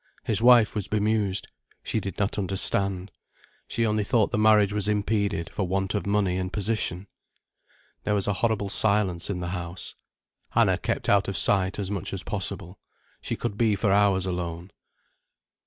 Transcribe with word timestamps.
His 0.23 0.41
wife 0.41 0.73
was 0.73 0.87
bemused. 0.87 1.47
She 1.83 1.99
did 1.99 2.17
not 2.17 2.39
understand. 2.39 3.11
She 3.67 3.85
only 3.85 4.03
thought 4.03 4.31
the 4.31 4.37
marriage 4.39 4.73
was 4.73 4.87
impeded 4.87 5.47
for 5.51 5.67
want 5.67 5.93
of 5.93 6.07
money 6.07 6.37
and 6.37 6.51
position. 6.51 7.05
There 8.03 8.15
was 8.15 8.25
a 8.25 8.33
horrible 8.33 8.69
silence 8.69 9.29
in 9.29 9.41
the 9.41 9.49
house. 9.49 9.93
Anna 10.55 10.79
kept 10.79 11.07
out 11.07 11.27
of 11.27 11.37
sight 11.37 11.77
as 11.77 11.91
much 11.91 12.13
as 12.13 12.23
possible. 12.23 12.79
She 13.21 13.35
could 13.35 13.59
be 13.59 13.75
for 13.75 13.91
hours 13.91 14.25
alone. 14.25 14.71